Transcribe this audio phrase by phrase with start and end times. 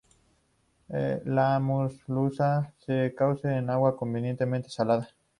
[0.87, 5.07] La merluza se cuece en agua convenientemente salada.